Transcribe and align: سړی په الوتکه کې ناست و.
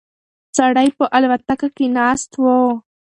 سړی 0.57 0.87
په 0.97 1.05
الوتکه 1.15 1.67
کې 1.75 1.85
ناست 1.97 2.31
و. 2.43 2.45